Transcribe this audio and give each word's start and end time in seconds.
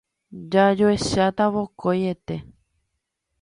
Jajoecháta 0.51 1.45
vokoiete. 1.53 2.35